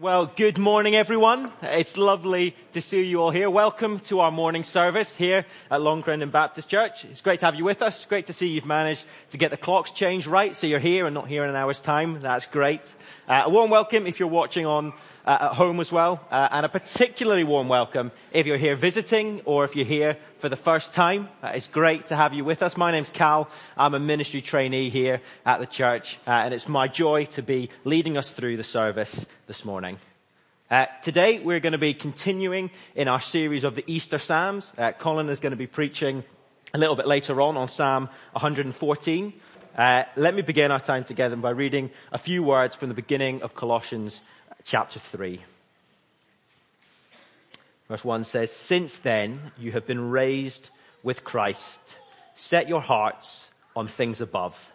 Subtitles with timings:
[0.00, 1.50] Well, good morning, everyone.
[1.60, 3.50] It's lovely to see you all here.
[3.50, 7.04] Welcome to our morning service here at Long Crendon Baptist Church.
[7.04, 8.06] It's great to have you with us.
[8.06, 11.14] Great to see you've managed to get the clocks changed right, so you're here and
[11.14, 12.20] not here in an hour's time.
[12.20, 12.82] That's great.
[13.26, 14.92] Uh, a warm welcome if you're watching on
[15.26, 19.40] uh, at home as well, uh, and a particularly warm welcome if you're here visiting
[19.46, 21.28] or if you're here for the first time.
[21.42, 22.76] Uh, it's great to have you with us.
[22.76, 23.50] My name's Cal.
[23.76, 27.70] I'm a ministry trainee here at the church, uh, and it's my joy to be
[27.82, 29.98] leading us through the service this morning.
[30.70, 34.70] Uh, today we're going to be continuing in our series of the Easter Psalms.
[34.76, 36.22] Uh, Colin is going to be preaching
[36.74, 39.32] a little bit later on on Psalm 114.
[39.74, 43.40] Uh, let me begin our time together by reading a few words from the beginning
[43.40, 44.20] of Colossians
[44.64, 45.40] chapter 3.
[47.88, 50.68] Verse 1 says, Since then you have been raised
[51.02, 51.80] with Christ.
[52.34, 54.72] Set your hearts on things above,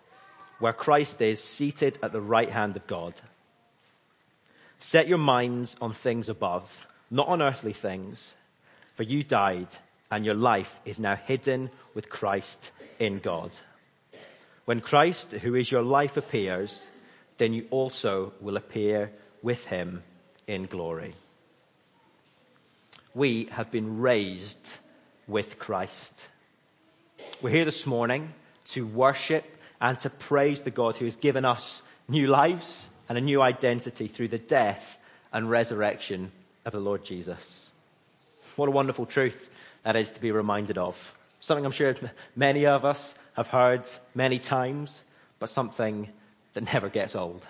[0.57, 3.13] where Christ is seated at the right hand of God.
[4.83, 6.69] Set your minds on things above,
[7.09, 8.35] not on earthly things,
[8.95, 9.69] for you died
[10.11, 13.49] and your life is now hidden with Christ in God.
[14.65, 16.85] When Christ, who is your life, appears,
[17.37, 19.09] then you also will appear
[19.41, 20.03] with him
[20.47, 21.15] in glory.
[23.15, 24.67] We have been raised
[25.29, 26.27] with Christ.
[27.41, 28.33] We're here this morning
[28.73, 29.45] to worship
[29.79, 34.07] and to praise the God who has given us new lives and a new identity
[34.07, 34.99] through the death
[35.31, 36.31] and resurrection
[36.65, 37.69] of the Lord Jesus.
[38.55, 39.49] What a wonderful truth
[39.83, 40.95] that is to be reminded of.
[41.39, 41.93] Something I'm sure
[42.35, 43.83] many of us have heard
[44.15, 45.01] many times,
[45.39, 46.07] but something
[46.53, 47.45] that never gets old.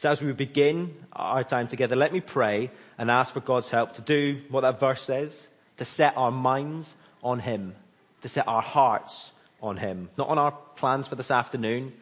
[0.00, 3.94] So as we begin our time together, let me pray and ask for God's help
[3.94, 5.46] to do what that verse says,
[5.78, 7.74] to set our minds on Him,
[8.22, 11.92] to set our hearts on Him, not on our plans for this afternoon,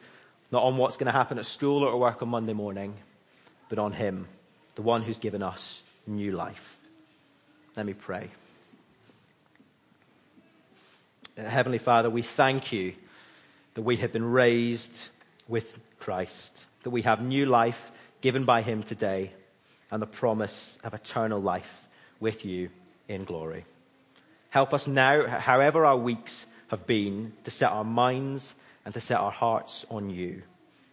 [0.53, 2.95] not on what's going to happen at school or at work on Monday morning,
[3.67, 4.27] but on Him,
[4.75, 6.77] the one who's given us new life.
[7.75, 8.29] Let me pray.
[11.35, 12.93] Heavenly Father, we thank you
[13.73, 15.09] that we have been raised
[15.49, 17.91] with Christ that we have new life
[18.21, 19.31] given by him today
[19.89, 21.87] and the promise of eternal life
[22.19, 22.69] with you
[23.07, 23.65] in glory.
[24.49, 28.53] Help us now, however our weeks have been, to set our minds
[28.85, 30.43] and to set our hearts on you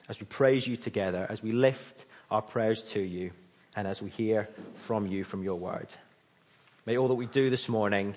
[0.09, 3.31] as we praise you together, as we lift our prayers to you,
[3.77, 5.87] and as we hear from you from your word.
[6.87, 8.15] May all that we do this morning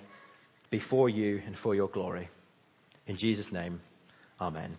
[0.69, 2.29] be for you and for your glory.
[3.05, 3.79] In Jesus' name,
[4.41, 4.75] amen.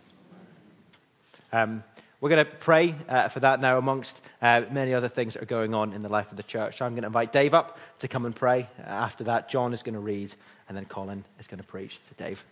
[1.52, 1.84] Um,
[2.20, 5.46] we're going to pray uh, for that now amongst uh, many other things that are
[5.46, 6.78] going on in the life of the church.
[6.78, 8.68] So I'm going to invite Dave up to come and pray.
[8.82, 10.34] After that, John is going to read,
[10.68, 12.44] and then Colin is going to preach to Dave.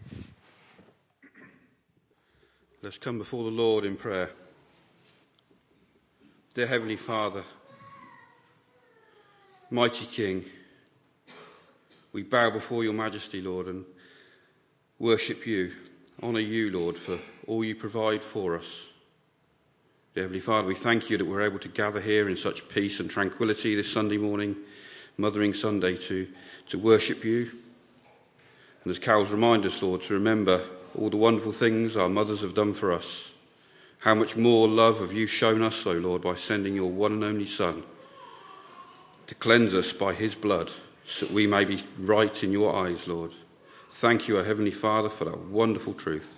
[2.84, 4.28] Let's come before the Lord in prayer.
[6.54, 7.44] Dear Heavenly Father,
[9.70, 10.44] mighty King,
[12.12, 13.84] we bow before your majesty, Lord, and
[14.98, 15.70] worship you,
[16.20, 18.86] honour you, Lord, for all you provide for us.
[20.16, 22.98] Dear Heavenly Father, we thank you that we're able to gather here in such peace
[22.98, 24.56] and tranquility this Sunday morning,
[25.16, 26.26] Mothering Sunday, to,
[26.70, 27.48] to worship you.
[28.82, 30.60] And as Carol's remind us, Lord, to remember
[30.96, 33.30] all the wonderful things our mothers have done for us.
[33.98, 37.24] How much more love have you shown us, O Lord, by sending your one and
[37.24, 37.82] only Son
[39.28, 40.70] to cleanse us by his blood
[41.06, 43.32] so that we may be right in your eyes, Lord.
[43.92, 46.30] Thank you, O Heavenly Father, for that wonderful truth.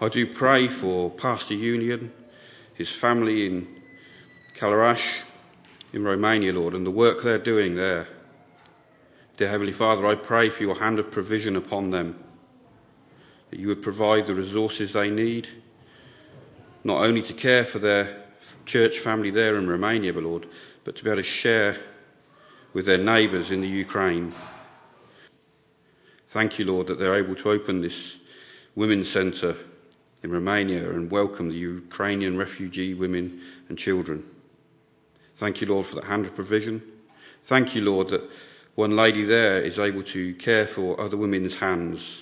[0.00, 2.12] I do pray for Pastor Union
[2.78, 3.66] his family in
[4.56, 5.24] Călărași
[5.92, 8.06] in Romania, Lord, and the work they're doing there.
[9.36, 12.14] Dear Heavenly Father, I pray for your hand of provision upon them,
[13.50, 15.48] that you would provide the resources they need,
[16.84, 18.24] not only to care for their
[18.66, 20.46] church family there in Romania, but Lord,
[20.84, 21.76] but to be able to share
[22.72, 24.32] with their neighbours in the Ukraine.
[26.28, 28.16] Thank you, Lord, that they're able to open this
[28.76, 29.56] women's centre
[30.22, 34.22] in Romania and welcome the Ukrainian refugee women and children.
[35.36, 36.82] Thank you, Lord, for that hand of provision.
[37.44, 38.28] Thank you, Lord, that
[38.74, 42.20] one lady there is able to care for other women's hands,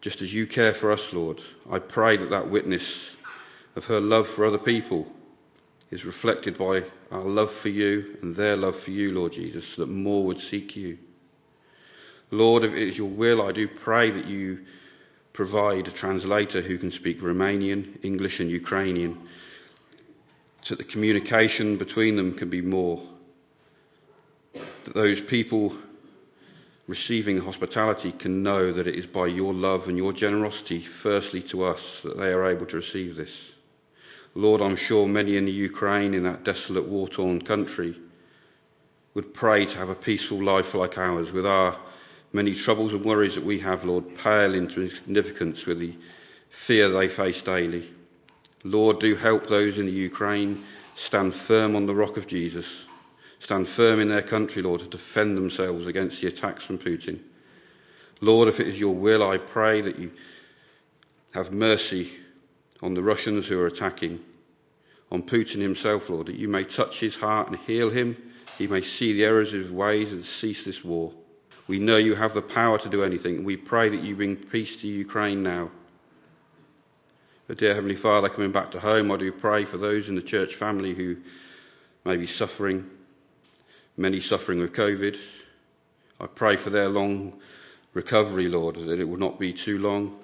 [0.00, 1.40] just as you care for us, Lord.
[1.70, 3.08] I pray that that witness
[3.76, 5.06] of her love for other people
[5.90, 9.82] is reflected by our love for you and their love for you, Lord Jesus, so
[9.82, 10.98] that more would seek you.
[12.30, 14.64] Lord, if it is your will, I do pray that you
[15.32, 19.18] provide a translator who can speak Romanian, English, and Ukrainian
[20.62, 23.00] so that the communication between them can be more.
[24.84, 25.74] That those people
[26.90, 31.62] receiving hospitality can know that it is by your love and your generosity, firstly to
[31.62, 33.32] us, that they are able to receive this.
[34.34, 37.96] Lord, I'm sure many in the Ukraine, in that desolate, war torn country,
[39.14, 41.76] would pray to have a peaceful life like ours, with our
[42.32, 45.94] many troubles and worries that we have, Lord, pale into insignificance with the
[46.48, 47.88] fear they face daily.
[48.64, 50.60] Lord, do help those in the Ukraine
[50.96, 52.66] stand firm on the rock of Jesus,
[53.40, 57.18] stand firm in their country, Lord, to defend themselves against the attacks from Putin.
[58.20, 60.12] Lord, if it is your will, I pray that you
[61.34, 62.10] have mercy
[62.82, 64.20] on the Russians who are attacking,
[65.10, 68.16] on Putin himself, Lord, that you may touch his heart and heal him.
[68.58, 71.12] He may see the errors of his ways and cease this war.
[71.66, 74.80] We know you have the power to do anything, we pray that you bring peace
[74.82, 75.70] to Ukraine now.
[77.46, 80.22] But, dear Heavenly Father, coming back to home, I do pray for those in the
[80.22, 81.16] church family who
[82.04, 82.88] may be suffering,
[84.00, 85.16] many suffering with COVID.
[86.18, 87.38] I pray for their long
[87.92, 90.18] recovery, Lord, that it will not be too long.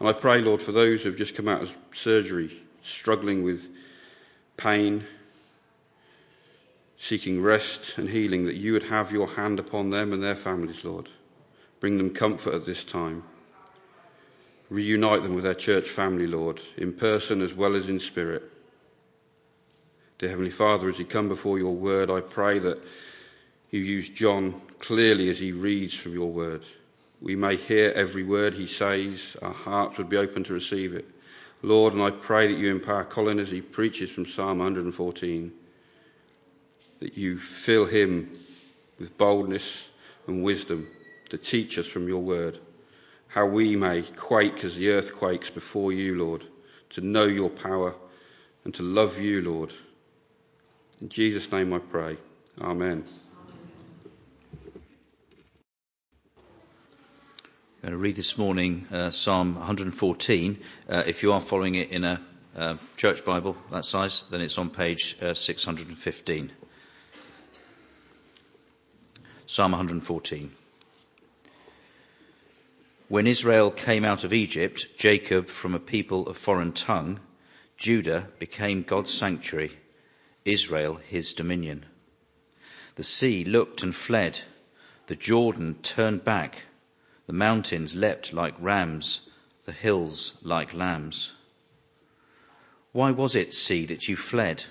[0.00, 2.50] And I pray, Lord, for those who have just come out of surgery,
[2.82, 3.68] struggling with
[4.56, 5.04] pain,
[6.98, 10.82] seeking rest and healing, that you would have your hand upon them and their families,
[10.82, 11.08] Lord.
[11.80, 13.22] Bring them comfort at this time.
[14.70, 18.51] Reunite them with their church family, Lord, in person as well as in spirit.
[20.22, 22.80] Dear Heavenly Father, as you come before your word, I pray that
[23.72, 26.62] you use John clearly as he reads from your word
[27.20, 31.08] we may hear every word he says, our hearts would be open to receive it.
[31.62, 35.52] Lord, and I pray that you empower Colin as he preaches from Psalm 114,
[37.00, 38.30] that you fill him
[39.00, 39.88] with boldness
[40.28, 40.88] and wisdom
[41.30, 42.58] to teach us from your word,
[43.26, 46.44] how we may quake as the earth quakes before you, Lord,
[46.90, 47.94] to know your power
[48.64, 49.72] and to love you, Lord.
[51.02, 52.16] In Jesus' name I pray.
[52.60, 53.02] Amen.
[57.82, 60.62] I'm going to read this morning uh, Psalm 114.
[60.88, 62.20] Uh, if you are following it in a
[62.56, 66.52] uh, church Bible that size, then it's on page uh, 615.
[69.46, 70.52] Psalm 114.
[73.08, 77.18] When Israel came out of Egypt, Jacob from a people of foreign tongue,
[77.76, 79.72] Judah became God's sanctuary,
[80.44, 81.86] Israel his dominion.
[82.96, 84.40] The sea looked and fled,
[85.06, 86.62] the Jordan turned back,
[87.26, 89.20] the mountains leapt like rams,
[89.64, 91.32] the hills like lambs.
[92.90, 94.64] Why was it, sea, that you fled?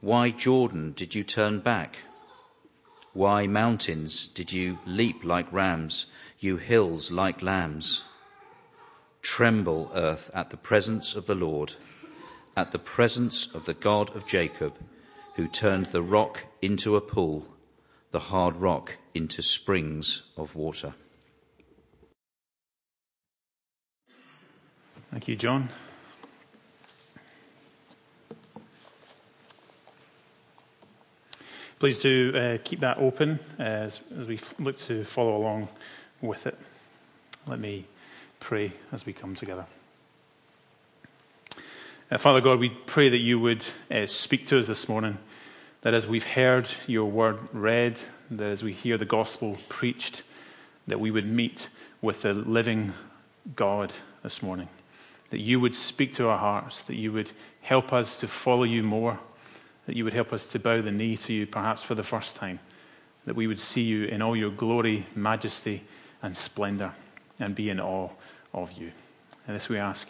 [0.00, 1.98] Why, Jordan, did you turn back?
[3.12, 6.06] Why, mountains, did you leap like rams,
[6.38, 8.02] you hills like lambs?
[9.20, 11.74] Tremble, earth, at the presence of the Lord,
[12.58, 14.74] at the presence of the God of Jacob,
[15.36, 17.46] who turned the rock into a pool,
[18.10, 20.92] the hard rock into springs of water.
[25.12, 25.68] Thank you, John.
[31.78, 35.68] Please do uh, keep that open as, as we look to follow along
[36.20, 36.58] with it.
[37.46, 37.86] Let me
[38.40, 39.64] pray as we come together.
[42.10, 45.18] Uh, Father God, we pray that you would uh, speak to us this morning,
[45.82, 48.00] that as we've heard your word read,
[48.30, 50.22] that as we hear the gospel preached,
[50.86, 51.68] that we would meet
[52.00, 52.94] with the living
[53.54, 54.68] God this morning
[55.30, 58.82] that you would speak to our hearts, that you would help us to follow you
[58.82, 59.18] more,
[59.86, 62.36] that you would help us to bow the knee to you perhaps for the first
[62.36, 62.58] time,
[63.26, 65.82] that we would see you in all your glory, majesty,
[66.22, 66.92] and splendor,
[67.40, 68.08] and be in awe
[68.54, 68.90] of you.
[69.46, 70.08] And this we ask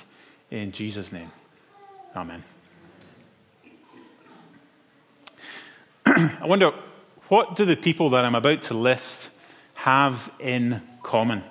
[0.50, 1.30] in Jesus' name.
[2.16, 2.42] Amen.
[6.06, 6.72] I wonder,
[7.28, 9.28] what do the people that I'm about to list
[9.74, 11.44] have in common?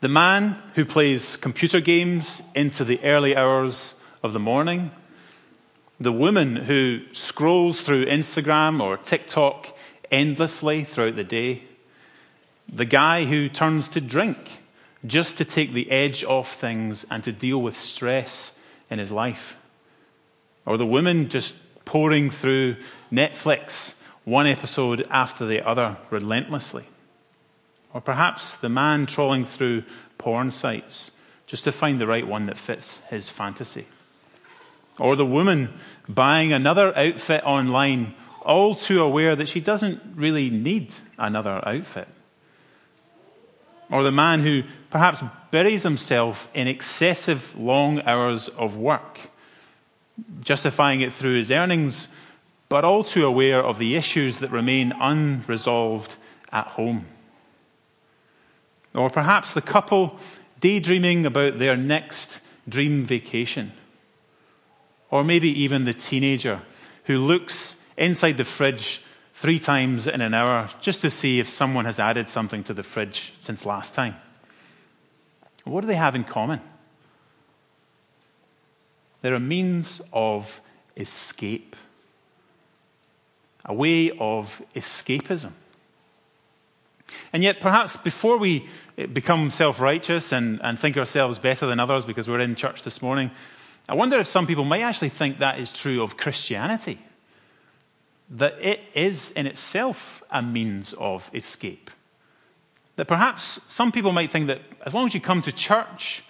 [0.00, 4.90] The man who plays computer games into the early hours of the morning.
[6.00, 9.68] The woman who scrolls through Instagram or TikTok
[10.10, 11.62] endlessly throughout the day.
[12.72, 14.38] The guy who turns to drink
[15.06, 18.52] just to take the edge off things and to deal with stress
[18.92, 19.56] in his life.
[20.66, 22.76] Or the woman just pouring through
[23.10, 23.94] Netflix
[24.24, 26.84] one episode after the other relentlessly.
[27.92, 29.84] Or perhaps the man trawling through
[30.18, 31.10] porn sites
[31.46, 33.86] just to find the right one that fits his fantasy.
[34.98, 35.72] Or the woman
[36.08, 42.08] buying another outfit online, all too aware that she doesn't really need another outfit.
[43.90, 49.18] Or the man who perhaps buries himself in excessive long hours of work,
[50.42, 52.08] justifying it through his earnings,
[52.68, 56.14] but all too aware of the issues that remain unresolved
[56.50, 57.06] at home.
[58.94, 60.18] Or perhaps the couple
[60.60, 63.72] daydreaming about their next dream vacation,
[65.10, 66.60] Or maybe even the teenager
[67.04, 69.02] who looks inside the fridge
[69.42, 72.84] three times in an hour just to see if someone has added something to the
[72.84, 74.14] fridge since last time.
[75.64, 76.60] What do they have in common?
[79.20, 80.60] They're a means of
[80.96, 81.74] escape,
[83.64, 85.50] a way of escapism.
[87.32, 88.68] And yet, perhaps before we
[89.12, 93.02] become self righteous and, and think ourselves better than others because we're in church this
[93.02, 93.32] morning,
[93.88, 97.00] I wonder if some people might actually think that is true of Christianity
[98.30, 101.90] that it is in itself a means of escape.
[102.96, 106.22] That perhaps some people might think that as long as you come to church,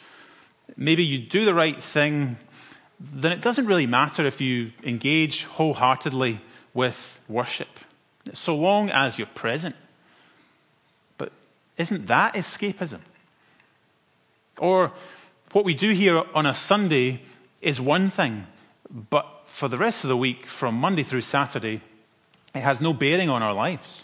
[0.77, 2.37] maybe you do the right thing,
[3.01, 6.41] then it doesn't really matter if you engage wholeheartedly
[6.75, 7.69] with worship,
[8.33, 9.77] so long as you're present.
[11.19, 11.33] But
[11.77, 13.01] isn't that escapism?
[14.59, 14.93] Or
[15.53, 17.21] what we do here on a Sunday
[17.61, 18.47] is one thing,
[19.11, 21.83] but for the rest of the week, from Monday through Saturday,
[22.55, 24.03] it has no bearing on our lives.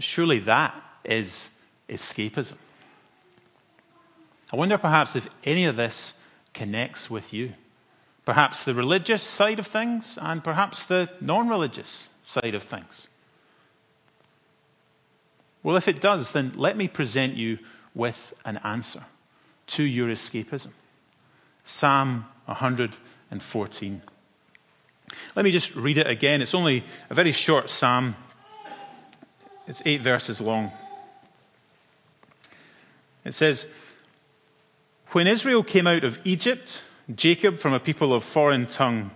[0.00, 1.48] Surely that is
[1.88, 2.56] escapism.
[4.52, 6.12] I wonder perhaps if any of this
[6.54, 7.52] connects with you.
[8.24, 13.06] Perhaps the religious side of things and perhaps the non religious side of things.
[15.62, 17.60] Well, if it does, then let me present you
[17.94, 19.04] with an answer
[19.68, 20.72] to your escapism.
[21.64, 24.02] Psalm 114.
[25.34, 26.42] Let me just read it again.
[26.42, 28.14] It's only a very short psalm,
[29.66, 30.70] it's eight verses long.
[33.24, 33.66] It says,
[35.08, 36.82] When Israel came out of Egypt,
[37.14, 39.10] Jacob from a people of foreign tongue,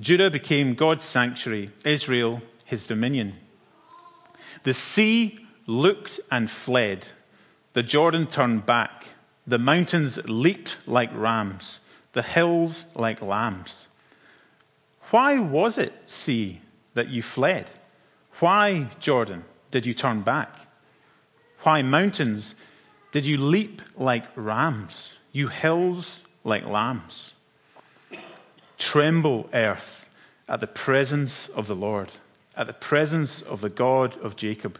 [0.00, 3.34] Judah became God's sanctuary, Israel his dominion.
[4.62, 7.06] The sea looked and fled,
[7.72, 9.06] the Jordan turned back,
[9.46, 11.80] the mountains leaped like rams,
[12.12, 13.88] the hills like lambs.
[15.10, 16.60] Why was it, sea,
[16.94, 17.70] that you fled?
[18.40, 20.54] Why, Jordan, did you turn back?
[21.60, 22.54] Why, mountains,
[23.10, 27.34] did you leap like rams, you hills like lambs?
[28.76, 30.08] Tremble, earth,
[30.48, 32.12] at the presence of the Lord,
[32.56, 34.78] at the presence of the God of Jacob,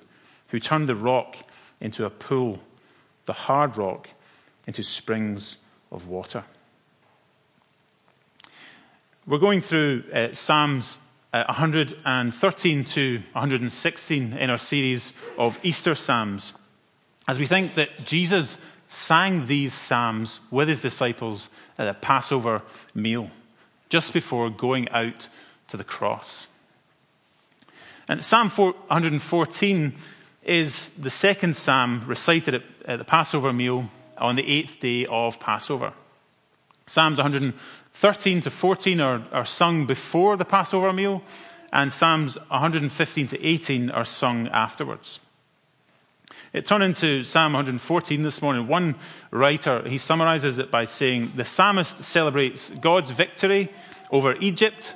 [0.48, 1.36] who turned the rock
[1.80, 2.60] into a pool,
[3.26, 4.08] the hard rock
[4.66, 5.56] into springs
[5.90, 6.44] of water.
[9.28, 10.96] We're going through uh, Psalms
[11.34, 16.54] uh, 113 to 116 in our series of Easter Psalms
[17.28, 18.56] as we think that Jesus
[18.88, 22.62] sang these Psalms with his disciples at a Passover
[22.94, 23.30] meal
[23.90, 25.28] just before going out
[25.68, 26.48] to the cross.
[28.08, 29.94] And Psalm 114
[30.42, 35.92] is the second Psalm recited at the Passover meal on the eighth day of Passover.
[36.88, 41.22] Psalms 113 to 14 are, are sung before the Passover meal,
[41.72, 45.20] and Psalms 115 to 18 are sung afterwards.
[46.54, 48.68] It turned into Psalm 114 this morning.
[48.68, 48.94] One
[49.30, 53.70] writer, he summarizes it by saying, the psalmist celebrates God's victory
[54.10, 54.94] over Egypt,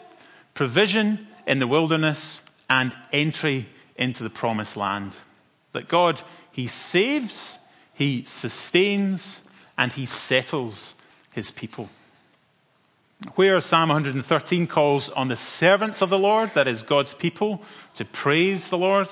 [0.55, 5.15] provision in the wilderness, and entry into the promised land.
[5.73, 6.21] That God,
[6.53, 7.59] he saves,
[7.95, 9.43] he sustains,
[9.77, 10.95] and he settles
[11.33, 11.89] his people.
[13.35, 17.63] Where Psalm 113 calls on the servants of the Lord, that is God's people,
[17.95, 19.09] to praise the Lord,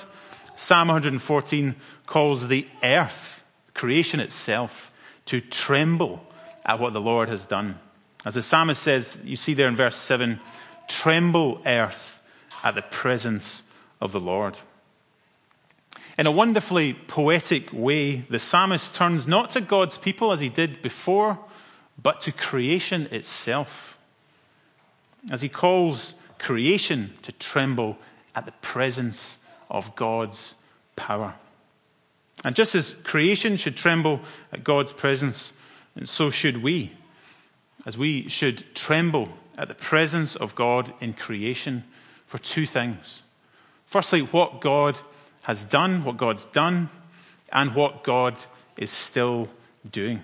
[0.56, 1.74] Psalm 114
[2.06, 4.92] calls the earth, creation itself,
[5.26, 6.20] to tremble
[6.66, 7.78] at what the Lord has done.
[8.26, 10.38] As the psalmist says, you see there in verse 7,
[10.88, 12.22] tremble earth
[12.62, 13.62] at the presence
[14.00, 14.58] of the Lord.
[16.18, 20.82] In a wonderfully poetic way, the psalmist turns not to God's people as he did
[20.82, 21.38] before,
[22.02, 23.98] but to creation itself.
[25.30, 27.98] As he calls creation to tremble
[28.34, 29.38] at the presence
[29.68, 30.54] of God's
[30.96, 31.34] power.
[32.44, 34.20] And just as creation should tremble
[34.52, 35.52] at God's presence,
[35.94, 36.92] and so should we,
[37.86, 39.28] as we should tremble
[39.58, 41.84] at the presence of God in creation
[42.26, 43.22] for two things.
[43.86, 44.98] Firstly, what God
[45.42, 46.88] has done, what God's done,
[47.52, 48.36] and what God
[48.78, 49.48] is still
[49.90, 50.22] doing.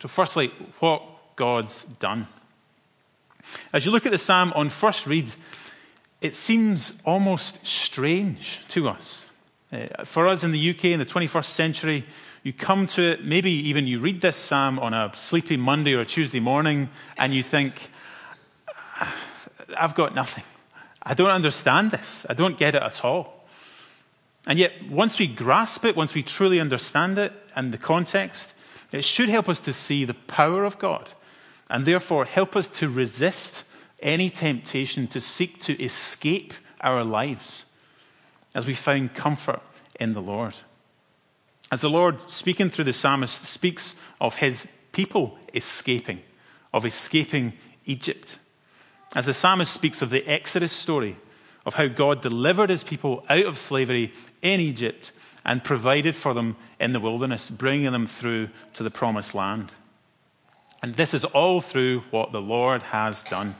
[0.00, 1.02] So, firstly, what
[1.36, 2.26] God's done.
[3.72, 5.32] As you look at the psalm on first read,
[6.20, 9.26] it seems almost strange to us.
[9.72, 12.06] Uh, for us in the UK in the 21st century,
[12.42, 16.00] you come to it, maybe even you read this psalm on a sleepy Monday or
[16.00, 17.74] a Tuesday morning, and you think,
[19.76, 20.44] I've got nothing.
[21.02, 22.24] I don't understand this.
[22.28, 23.34] I don't get it at all.
[24.46, 28.52] And yet, once we grasp it, once we truly understand it and the context,
[28.92, 31.08] it should help us to see the power of God
[31.68, 33.64] and therefore help us to resist
[34.00, 37.64] any temptation to seek to escape our lives
[38.54, 39.62] as we find comfort
[40.00, 40.54] in the Lord.
[41.70, 46.20] As the Lord, speaking through the psalmist, speaks of his people escaping,
[46.72, 47.52] of escaping
[47.84, 48.38] Egypt.
[49.14, 51.16] As the psalmist speaks of the Exodus story,
[51.68, 55.12] of how God delivered his people out of slavery in Egypt
[55.44, 59.70] and provided for them in the wilderness, bringing them through to the promised land.
[60.82, 63.54] And this is all through what the Lord has done.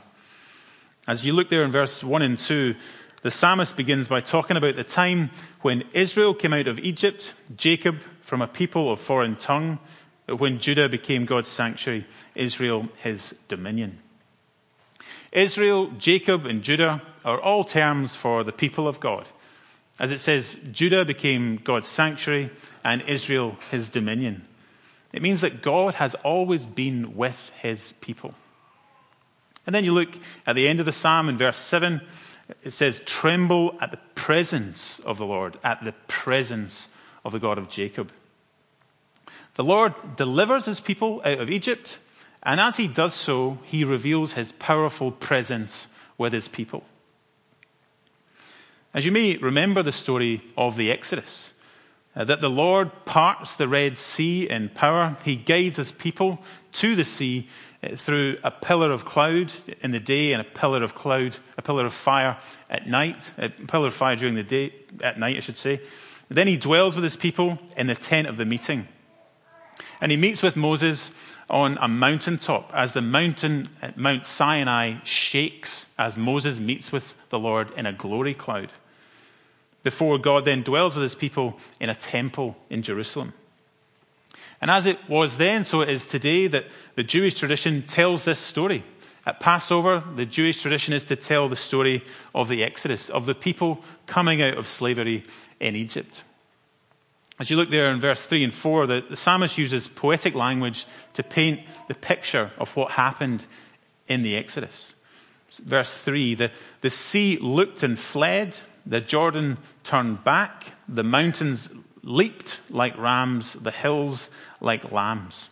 [1.07, 2.73] As you look there in verse 1 and 2,
[3.21, 5.29] the psalmist begins by talking about the time
[5.61, 9.77] when Israel came out of Egypt, Jacob from a people of foreign tongue,
[10.25, 13.99] when Judah became God's sanctuary, Israel his dominion.
[15.31, 19.27] Israel, Jacob, and Judah are all terms for the people of God.
[19.99, 22.49] As it says, Judah became God's sanctuary
[22.83, 24.45] and Israel his dominion.
[25.11, 28.33] It means that God has always been with his people.
[29.65, 30.09] And then you look
[30.47, 32.01] at the end of the psalm in verse 7,
[32.63, 36.87] it says, Tremble at the presence of the Lord, at the presence
[37.23, 38.11] of the God of Jacob.
[39.55, 41.99] The Lord delivers his people out of Egypt,
[42.43, 46.83] and as he does so, he reveals his powerful presence with his people.
[48.93, 51.53] As you may remember the story of the Exodus,
[52.15, 55.15] uh, that the Lord parts the Red Sea in power.
[55.23, 56.41] He guides his people
[56.73, 57.47] to the sea
[57.83, 61.61] uh, through a pillar of cloud in the day and a pillar of cloud, a
[61.61, 62.37] pillar of fire
[62.69, 65.81] at night, a pillar of fire during the day, at night, I should say.
[66.29, 68.87] Then he dwells with his people in the tent of the meeting.
[70.01, 71.11] And he meets with Moses
[71.49, 77.39] on a mountaintop as the mountain at Mount Sinai shakes as Moses meets with the
[77.39, 78.71] Lord in a glory cloud
[79.83, 83.33] before God then dwells with his people in a temple in Jerusalem.
[84.61, 86.65] And as it was then, so it is today that
[86.95, 88.83] the Jewish tradition tells this story.
[89.25, 92.03] At Passover, the Jewish tradition is to tell the story
[92.35, 95.23] of the Exodus, of the people coming out of slavery
[95.59, 96.23] in Egypt.
[97.39, 100.85] As you look there in verse 3 and 4, the, the psalmist uses poetic language
[101.13, 103.45] to paint the picture of what happened
[104.07, 104.93] in the Exodus.
[105.63, 111.69] Verse 3 the, the sea looked and fled, the Jordan turned back, the mountains
[112.03, 115.49] leaped like rams, the hills like lambs.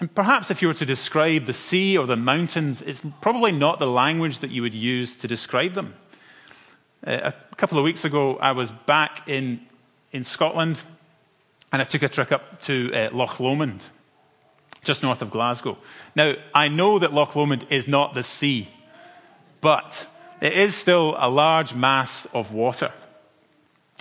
[0.00, 3.78] And perhaps if you were to describe the sea or the mountains, it's probably not
[3.78, 5.94] the language that you would use to describe them.
[7.06, 9.60] Uh, a couple of weeks ago, I was back in,
[10.12, 10.80] in Scotland
[11.72, 13.82] and I took a trip up to uh, Loch Lomond,
[14.82, 15.78] just north of Glasgow.
[16.16, 18.68] Now, I know that Loch Lomond is not the sea,
[19.60, 20.08] but
[20.40, 22.90] it is still a large mass of water.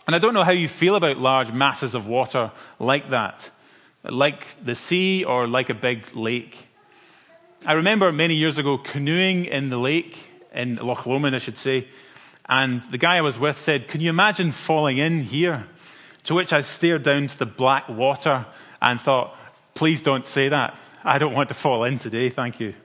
[0.08, 3.50] And I don't know how you feel about large masses of water like that,
[4.04, 6.58] like the sea or like a big lake.
[7.66, 10.18] I remember many years ago canoeing in the lake,
[10.52, 11.88] in Loch Lomond, I should say,
[12.48, 15.68] and the guy I was with said, Can you imagine falling in here?
[16.30, 18.46] To which I stared down to the black water
[18.80, 19.36] and thought,
[19.74, 20.78] Please don't say that.
[21.04, 22.76] I don't want to fall in today, thank you.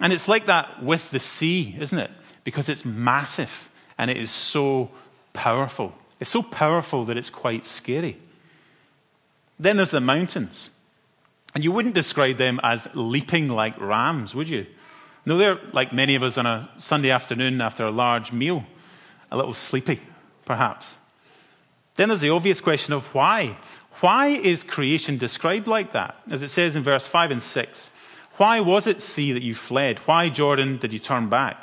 [0.00, 2.10] And it's like that with the sea, isn't it?
[2.42, 3.68] Because it's massive
[3.98, 4.90] and it is so
[5.34, 5.92] powerful.
[6.20, 8.16] It's so powerful that it's quite scary.
[9.60, 10.70] Then there's the mountains.
[11.54, 14.64] And you wouldn't describe them as leaping like rams, would you?
[15.26, 18.64] No, they're like many of us on a Sunday afternoon after a large meal,
[19.30, 20.00] a little sleepy,
[20.46, 20.96] perhaps.
[21.96, 23.56] Then there's the obvious question of why.
[24.00, 26.16] Why is creation described like that?
[26.30, 27.90] As it says in verse 5 and 6.
[28.38, 29.98] Why was it sea that you fled?
[30.00, 31.62] Why, Jordan, did you turn back?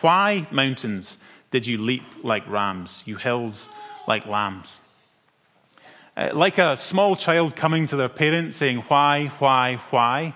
[0.00, 1.18] Why, mountains,
[1.50, 3.68] did you leap like rams, you hills
[4.06, 4.78] like lambs?
[6.16, 10.34] Uh, like a small child coming to their parents saying, Why, why, why?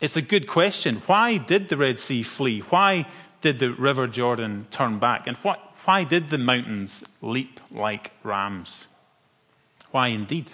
[0.00, 1.00] It's a good question.
[1.06, 2.60] Why did the Red Sea flee?
[2.60, 3.06] Why
[3.40, 5.28] did the River Jordan turn back?
[5.28, 8.86] And what, why did the mountains leap like rams?
[9.90, 10.50] Why indeed?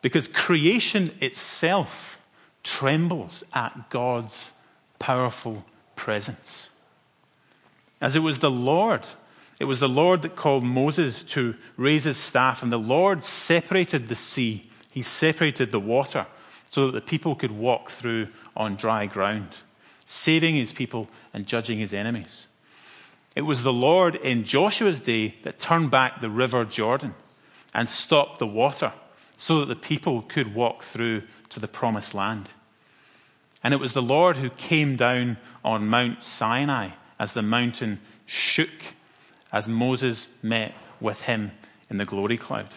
[0.00, 2.18] Because creation itself
[2.62, 4.52] trembles at God's
[4.98, 6.68] powerful presence.
[8.00, 9.06] As it was the Lord,
[9.60, 14.08] it was the Lord that called Moses to raise his staff, and the Lord separated
[14.08, 14.68] the sea.
[14.90, 16.26] He separated the water
[16.70, 19.50] so that the people could walk through on dry ground,
[20.06, 22.46] saving his people and judging his enemies.
[23.34, 27.14] It was the Lord in Joshua's day that turned back the river Jordan
[27.74, 28.92] and stopped the water
[29.38, 32.48] so that the people could walk through to the promised land.
[33.64, 38.70] And it was the Lord who came down on Mount Sinai as the mountain shook
[39.52, 41.52] as Moses met with him
[41.88, 42.68] in the glory cloud.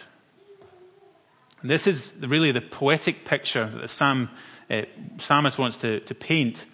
[1.60, 4.30] And this is really the poetic picture that the psalm
[4.70, 4.82] uh,
[5.18, 6.64] psalmist wants to, to paint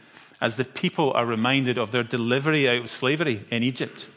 [0.42, 4.08] as the people are reminded of their delivery out of slavery in Egypt,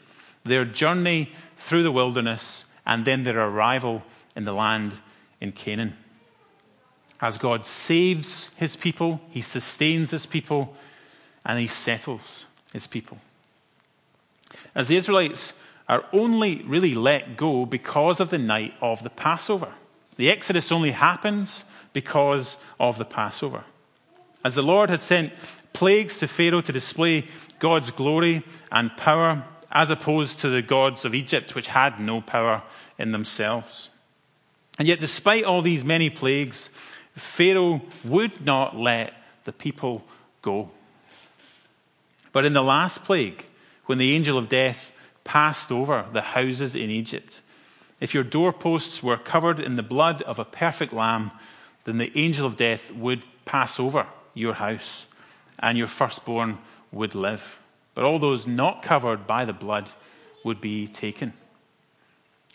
[0.44, 4.02] their journey through the wilderness, and then their arrival
[4.34, 4.92] in the land
[5.40, 5.96] in Canaan.
[7.20, 10.74] As God saves his people, he sustains his people,
[11.44, 13.18] and he settles his people.
[14.74, 15.52] As the Israelites
[15.88, 19.72] are only really let go because of the night of the Passover.
[20.16, 23.62] The Exodus only happens because of the Passover.
[24.44, 25.32] As the Lord had sent
[25.76, 27.26] plagues to Pharaoh to display
[27.58, 32.62] God's glory and power, as opposed to the gods of Egypt, which had no power
[32.98, 33.90] in themselves.
[34.78, 36.70] And yet, despite all these many plagues,
[37.14, 39.12] Pharaoh would not let
[39.44, 40.02] the people
[40.40, 40.70] go.
[42.32, 43.44] But in the last plague,
[43.84, 44.90] when the angel of death
[45.24, 47.42] passed over the houses in Egypt,
[48.00, 51.30] if your doorposts were covered in the blood of a perfect lamb,
[51.84, 55.06] then the angel of death would pass over your house,
[55.58, 56.58] and your firstborn
[56.92, 57.58] would live.
[57.94, 59.90] But all those not covered by the blood
[60.44, 61.32] would be taken.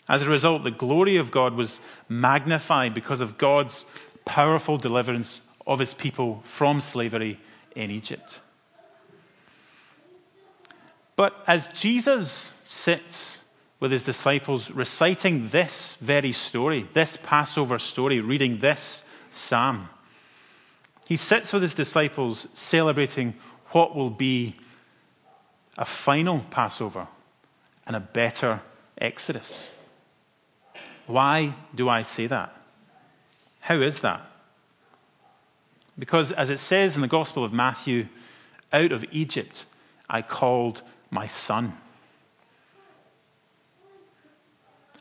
[0.08, 3.84] As a result, the glory of God was magnified because of God's
[4.24, 7.38] powerful deliverance of his people from slavery
[7.76, 8.40] in Egypt.
[11.16, 13.40] But as Jesus sits
[13.78, 19.88] with his disciples reciting this very story, this Passover story, reading this psalm,
[21.08, 23.34] he sits with his disciples celebrating
[23.70, 24.54] what will be
[25.76, 27.08] a final Passover
[27.86, 28.60] and a better
[28.98, 29.70] Exodus.
[31.06, 32.54] Why do I say that?
[33.60, 34.22] How is that?
[35.98, 38.06] Because, as it says in the Gospel of Matthew,
[38.72, 39.64] out of Egypt
[40.08, 41.72] I called my son.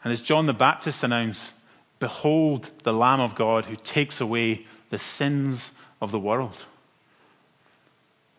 [0.03, 1.51] And as John the Baptist announced,
[1.99, 6.55] Behold the Lamb of God who takes away the sins of the world.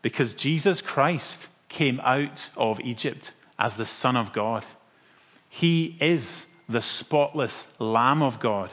[0.02, 4.66] Because Jesus Christ came out of Egypt as the Son of God.
[5.48, 8.70] He is the spotless Lamb of God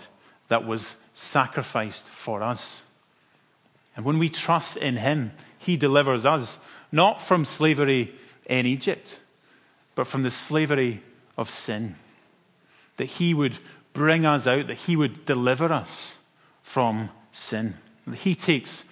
[0.47, 2.84] that was sacrificed for us.
[3.95, 6.58] And when we trust in Him, He delivers us
[6.91, 9.19] not from slavery in Egypt,
[9.95, 11.04] but from the slavery
[11.38, 11.95] of sin.
[12.97, 13.58] That He would
[13.93, 16.15] bring us out, that He would deliver us
[16.63, 17.75] from sin.
[18.15, 18.84] He takes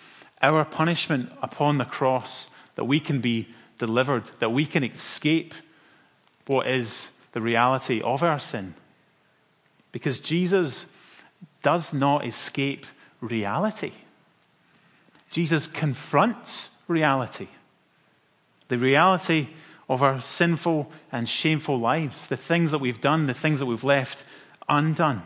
[0.41, 3.47] our punishment upon the cross, that we can be
[3.79, 5.53] delivered, that we can escape
[6.45, 8.73] what is the reality of our sin.
[9.91, 10.85] Because Jesus
[11.63, 12.85] does not escape
[13.21, 13.91] reality.
[15.31, 17.47] Jesus confronts reality.
[18.69, 19.47] The reality
[19.89, 23.83] of our sinful and shameful lives, the things that we've done, the things that we've
[23.83, 24.23] left
[24.67, 25.21] undone.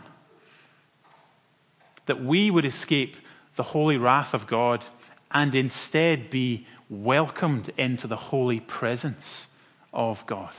[2.05, 3.17] That we would escape
[3.55, 4.83] the holy wrath of God
[5.29, 9.47] and instead be welcomed into the holy presence
[9.93, 10.51] of God.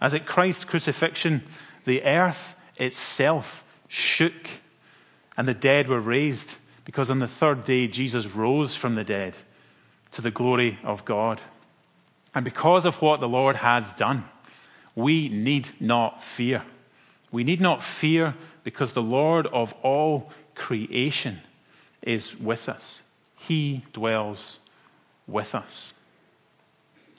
[0.00, 1.42] As at Christ's crucifixion,
[1.84, 4.34] the earth itself shook
[5.36, 9.34] and the dead were raised because on the third day Jesus rose from the dead
[10.12, 11.40] to the glory of God.
[12.34, 14.24] And because of what the Lord has done,
[14.94, 16.62] we need not fear.
[17.30, 18.34] We need not fear
[18.64, 21.38] because the Lord of all creation
[22.02, 23.00] is with us.
[23.36, 24.58] He dwells
[25.28, 25.92] with us.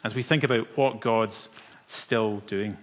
[0.04, 1.50] As we think about what God's
[1.88, 2.78] still doing.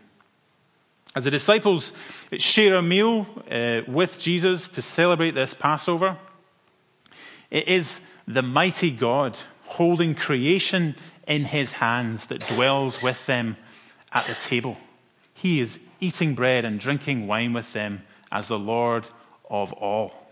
[1.14, 1.92] As the disciples
[2.38, 6.16] share a meal uh, with Jesus to celebrate this Passover,
[7.50, 9.36] it is the mighty God
[9.66, 13.56] holding creation in his hands that dwells with them
[14.12, 14.76] at the table.
[15.34, 19.06] He is eating bread and drinking wine with them as the Lord
[19.48, 20.23] of all.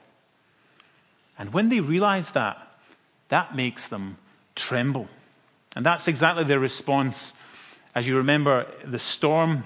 [1.42, 2.56] And when they realize that,
[3.28, 4.16] that makes them
[4.54, 5.08] tremble.
[5.74, 7.32] And that's exactly their response.
[7.96, 9.64] As you remember, the storm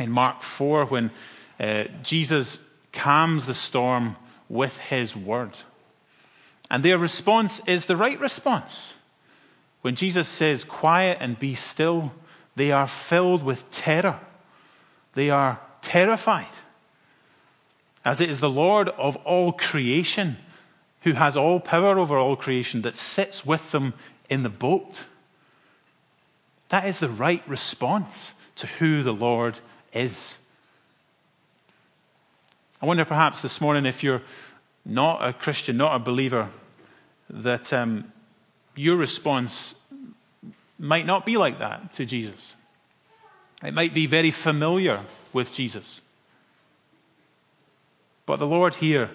[0.00, 1.12] in Mark 4 when
[1.60, 2.58] uh, Jesus
[2.92, 4.16] calms the storm
[4.48, 5.56] with his word.
[6.72, 8.92] And their response is the right response.
[9.82, 12.10] When Jesus says, Quiet and be still,
[12.56, 14.18] they are filled with terror.
[15.14, 16.50] They are terrified.
[18.04, 20.36] As it is the Lord of all creation,
[21.06, 23.94] who has all power over all creation, that sits with them
[24.28, 25.04] in the boat.
[26.70, 29.56] That is the right response to who the Lord
[29.92, 30.36] is.
[32.82, 34.22] I wonder perhaps this morning if you're
[34.84, 36.48] not a Christian, not a believer,
[37.30, 38.12] that um,
[38.74, 39.80] your response
[40.76, 42.52] might not be like that to Jesus.
[43.62, 44.98] It might be very familiar
[45.32, 46.00] with Jesus.
[48.26, 49.08] But the Lord here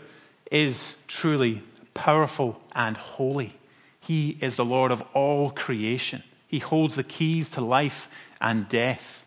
[0.50, 1.62] is truly
[2.02, 3.54] powerful and holy.
[4.00, 6.24] He is the Lord of all creation.
[6.48, 8.10] He holds the keys to life
[8.42, 9.24] and death.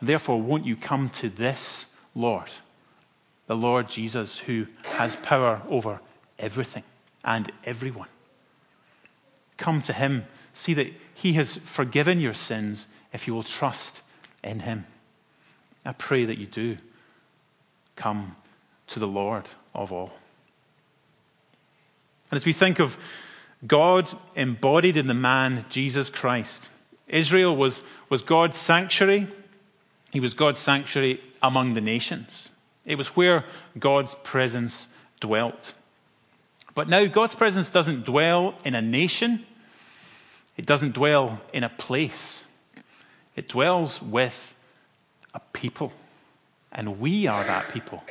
[0.00, 2.48] Therefore, won't you come to this Lord,
[3.48, 6.00] the Lord Jesus, who has power over
[6.38, 6.84] everything
[7.24, 8.08] and everyone?
[9.56, 10.24] Come to him.
[10.52, 14.00] See that he has forgiven your sins if you will trust
[14.44, 14.84] in him.
[15.84, 16.78] I pray that you do
[17.96, 18.36] come
[18.88, 20.12] to the Lord of all.
[22.30, 22.96] And as we think of
[23.66, 26.68] God embodied in the man Jesus Christ,
[27.08, 29.28] Israel was, was God's sanctuary.
[30.10, 32.48] He was God's sanctuary among the nations.
[32.84, 33.44] It was where
[33.78, 34.86] God's presence
[35.20, 35.74] dwelt.
[36.74, 39.44] But now God's presence doesn't dwell in a nation.
[40.56, 42.44] It doesn't dwell in a place.
[43.34, 44.54] It dwells with
[45.34, 45.92] a people.
[46.72, 48.02] And we are that people.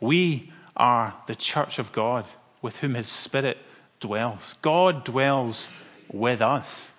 [0.00, 2.26] We are the church of God
[2.64, 3.58] with whom his spirit
[4.00, 4.54] dwells.
[4.62, 5.68] God dwells
[6.10, 6.90] with us.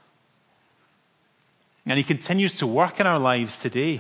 [1.87, 3.99] And he continues to work in our lives today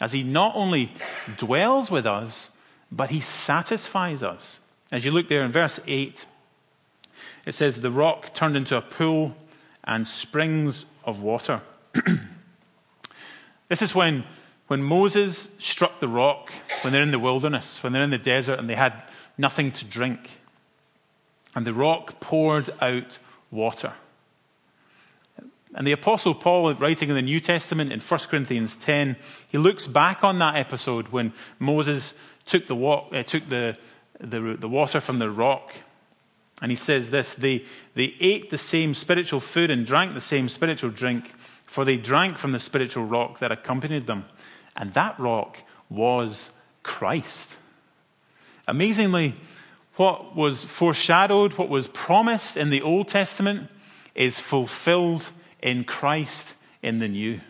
[0.00, 0.92] as he not only
[1.36, 2.50] dwells with us,
[2.90, 4.58] but he satisfies us.
[4.90, 6.26] As you look there in verse 8,
[7.46, 9.32] it says, The rock turned into a pool
[9.84, 11.60] and springs of water.
[13.68, 14.24] this is when,
[14.66, 18.58] when Moses struck the rock, when they're in the wilderness, when they're in the desert
[18.58, 19.00] and they had
[19.38, 20.28] nothing to drink.
[21.56, 23.18] And the rock poured out
[23.50, 23.92] water.
[25.74, 29.16] And the Apostle Paul, writing in the New Testament in 1 Corinthians 10,
[29.50, 32.14] he looks back on that episode when Moses
[32.44, 33.76] took the, uh, took the,
[34.20, 35.72] the, the water from the rock
[36.62, 37.64] and he says this they,
[37.94, 41.30] they ate the same spiritual food and drank the same spiritual drink,
[41.64, 44.24] for they drank from the spiritual rock that accompanied them.
[44.76, 45.58] And that rock
[45.90, 46.50] was
[46.82, 47.54] Christ.
[48.68, 49.34] Amazingly,
[49.96, 53.68] what was foreshadowed, what was promised in the Old Testament,
[54.14, 55.28] is fulfilled
[55.62, 57.40] in Christ in the New.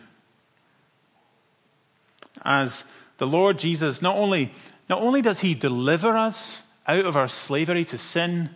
[2.43, 2.83] As
[3.17, 4.53] the Lord Jesus, not only,
[4.89, 8.49] not only does he deliver us out of our slavery to sin,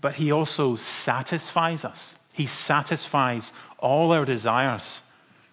[0.00, 2.14] but He also satisfies us.
[2.34, 5.02] He satisfies all our desires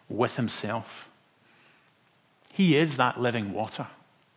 [0.08, 1.10] with Himself.
[2.54, 3.88] He is that living water.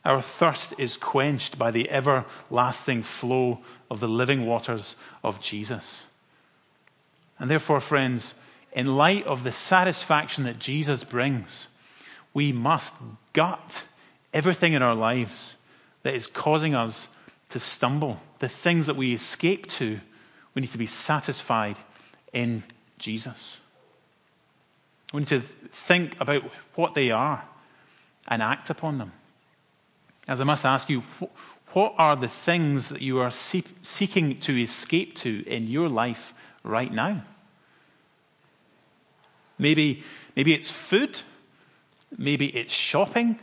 [0.09, 3.59] Our thirst is quenched by the everlasting flow
[3.91, 6.03] of the living waters of Jesus.
[7.39, 8.33] And therefore, friends,
[8.73, 11.67] in light of the satisfaction that Jesus brings,
[12.33, 12.95] we must
[13.35, 13.85] gut
[14.33, 15.55] everything in our lives
[16.05, 17.07] that is causing us
[17.51, 18.19] to stumble.
[18.39, 20.01] The things that we escape to,
[20.55, 21.77] we need to be satisfied
[22.33, 22.63] in
[22.97, 23.59] Jesus.
[25.13, 26.45] We need to think about
[26.77, 27.45] what they are
[28.27, 29.13] and act upon them.
[30.29, 31.03] As I must ask you,
[31.73, 36.93] what are the things that you are seeking to escape to in your life right
[36.93, 37.23] now?
[39.59, 40.05] Maybe,
[40.37, 41.21] maybe it's food.
[42.17, 43.39] Maybe it's shopping.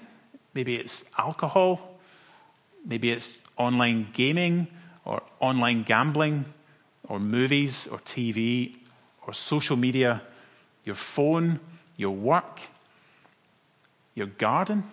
[0.54, 1.82] Maybe it's alcohol.
[2.86, 4.68] Maybe it's online gaming
[5.06, 6.46] or online gambling
[7.10, 8.76] or movies or TV
[9.26, 10.22] or social media,
[10.84, 11.60] your phone,
[11.98, 12.60] your work,
[14.14, 14.84] your garden,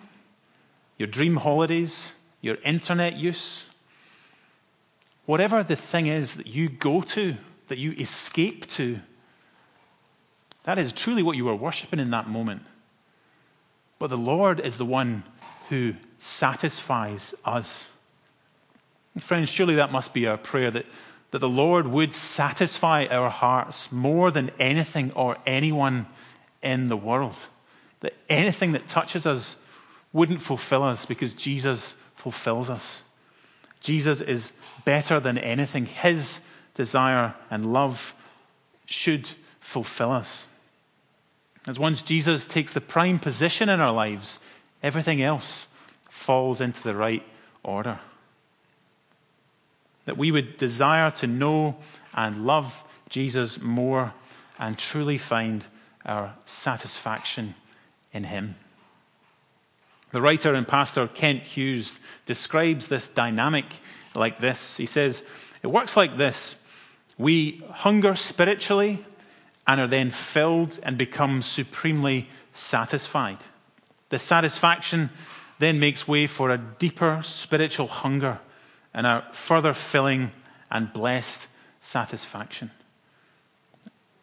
[1.03, 3.65] your dream holidays, your internet use.
[5.25, 7.35] Whatever the thing is that you go to,
[7.67, 9.01] that you escape to,
[10.63, 12.61] that is truly what you are worshipping in that moment.
[13.99, 15.23] But the Lord is the one
[15.67, 17.91] who satisfies us.
[19.19, 20.85] Friends, surely that must be our prayer that,
[21.31, 26.05] that the Lord would satisfy our hearts more than anything or anyone
[26.61, 27.35] in the world.
[27.99, 29.57] That anything that touches us
[30.13, 33.01] wouldn't fulfill us because Jesus fulfills us.
[33.81, 34.51] Jesus is
[34.85, 35.85] better than anything.
[35.85, 36.39] His
[36.75, 38.13] desire and love
[38.85, 39.27] should
[39.59, 40.47] fulfill us.
[41.67, 44.39] As once Jesus takes the prime position in our lives,
[44.81, 45.67] everything else
[46.09, 47.23] falls into the right
[47.63, 47.99] order
[50.05, 51.75] that we would desire to know
[52.13, 54.13] and love Jesus more
[54.59, 55.65] and truly find
[56.05, 57.55] our satisfaction
[58.11, 58.55] in Him.
[60.13, 63.65] The writer and pastor Kent Hughes describes this dynamic
[64.13, 64.77] like this.
[64.77, 65.23] He says,
[65.63, 66.55] It works like this.
[67.17, 69.03] We hunger spiritually
[69.65, 73.39] and are then filled and become supremely satisfied.
[74.09, 75.09] The satisfaction
[75.57, 78.39] then makes way for a deeper spiritual hunger
[78.93, 80.31] and a further filling
[80.69, 81.47] and blessed
[81.81, 82.69] satisfaction.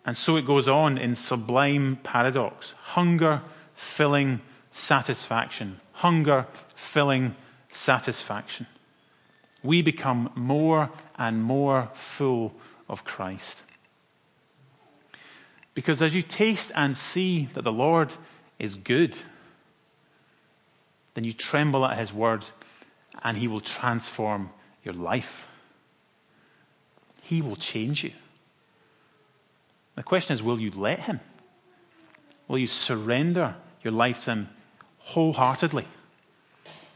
[0.06, 3.42] And so it goes on in sublime paradox hunger,
[3.74, 4.40] filling,
[4.72, 5.80] satisfaction.
[5.92, 7.34] Hunger, filling,
[7.70, 8.66] satisfaction.
[9.62, 12.54] we become more and more full
[12.88, 13.62] of Christ.
[15.74, 18.12] Because as you taste and see that the Lord
[18.58, 19.16] is good,
[21.14, 22.44] then you tremble at his word
[23.22, 24.50] and he will transform
[24.82, 25.46] your life.
[27.22, 28.12] He will change you.
[29.96, 31.20] The question is will you let him?
[32.48, 34.48] Will you surrender your life to him
[35.00, 35.86] wholeheartedly?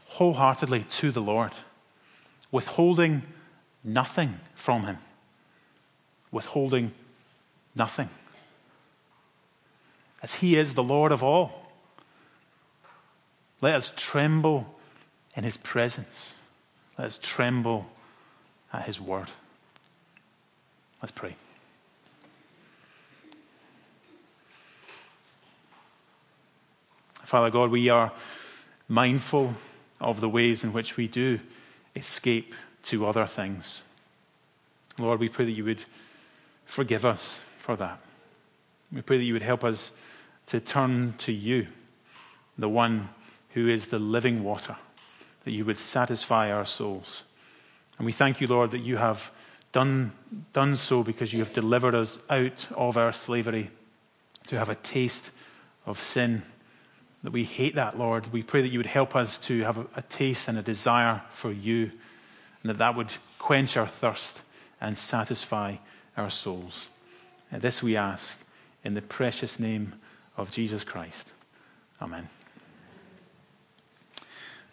[0.07, 1.51] Wholeheartedly to the Lord,
[2.51, 3.23] withholding
[3.83, 4.97] nothing from him.
[6.31, 6.91] Withholding
[7.75, 8.09] nothing.
[10.23, 11.61] As he is the Lord of all.
[13.61, 14.65] Let us tremble
[15.35, 16.33] in his presence.
[16.97, 17.85] Let us tremble
[18.71, 19.27] at his word.
[21.01, 21.35] Let's pray.
[27.25, 28.11] Father God, we are
[28.87, 29.55] mindful
[29.99, 31.39] of the ways in which we do
[31.95, 33.81] escape to other things.
[34.99, 35.81] Lord, we pray that you would
[36.65, 37.99] forgive us for that.
[38.91, 39.91] We pray that you would help us
[40.47, 41.65] to turn to you,
[42.59, 43.09] the one
[43.55, 44.75] who is the living water,
[45.45, 47.23] that you would satisfy our souls.
[47.97, 49.31] And we thank you, Lord, that you have
[49.71, 50.11] done,
[50.53, 53.71] done so because you have delivered us out of our slavery
[54.47, 55.31] to have a taste
[55.87, 56.43] of sin.
[57.25, 58.31] That we hate that, Lord.
[58.31, 61.51] We pray that you would help us to have a, taste and a desire for
[61.51, 61.89] you,
[62.61, 64.39] and that that would quench our thirst
[64.79, 65.77] and satisfy
[66.15, 66.87] our souls.
[67.51, 68.37] And this we ask
[68.83, 69.95] in the precious name
[70.37, 71.27] of Jesus Christ.
[71.99, 72.29] Amen.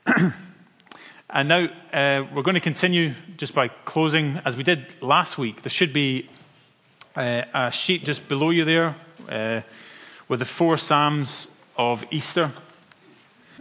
[1.30, 5.62] and now uh, we're going to continue just by closing as we did last week.
[5.62, 6.28] There should be
[7.16, 8.94] uh, a sheet just below you there
[9.30, 9.62] uh,
[10.28, 12.50] with the four Psalms of Easter.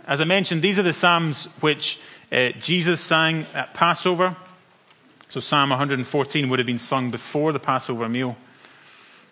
[0.05, 1.99] As I mentioned, these are the Psalms which
[2.31, 4.35] uh, Jesus sang at Passover.
[5.29, 8.35] So Psalm 114 would have been sung before the Passover meal.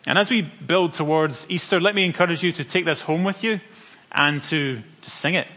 [0.05, 3.43] And as we build towards Easter, let me encourage you to take this home with
[3.43, 3.59] you
[4.11, 5.47] and to, to sing it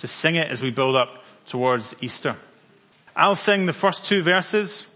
[0.00, 2.36] to sing it as we build up towards Easter.
[3.14, 4.86] I'll sing the first two verses.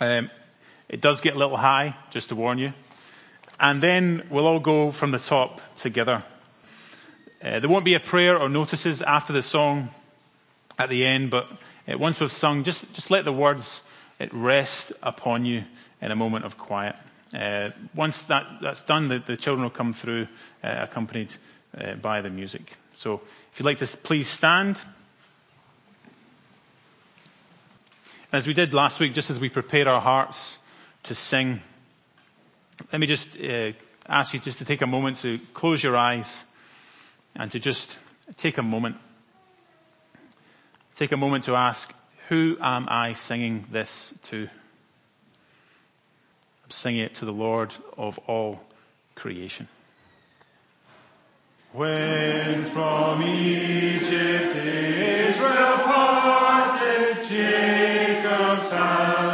[0.00, 0.30] Um,
[0.88, 2.72] it does get a little high, just to warn you.
[3.60, 6.22] And then we'll all go from the top together.
[7.42, 9.90] Uh, there won't be a prayer or notices after the song
[10.78, 11.46] at the end, but
[11.86, 13.82] uh, once we've sung, just, just let the words
[14.18, 15.62] it rest upon you
[16.00, 16.96] in a moment of quiet.
[17.34, 20.26] Uh, once that, that's done, the, the, children will come through
[20.64, 21.34] uh, accompanied
[21.76, 22.72] uh, by the music.
[22.94, 23.20] So
[23.52, 24.80] if you'd like to please stand.
[28.32, 30.56] As we did last week, just as we prepare our hearts
[31.04, 31.60] to sing,
[32.92, 33.72] let me just uh,
[34.08, 36.44] ask you just to take a moment to close your eyes
[37.38, 37.98] and to just
[38.36, 38.96] take a moment.
[40.96, 41.94] Take a moment to ask,
[42.28, 44.48] who am I singing this to?
[46.64, 48.60] I'm singing it to the Lord of all
[49.14, 49.68] creation.
[51.72, 59.25] When from Egypt Israel parted, Jacob's house